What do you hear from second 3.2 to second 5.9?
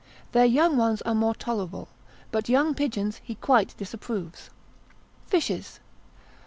he quite disapproves. _Fishes.